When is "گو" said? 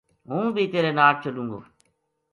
1.51-1.59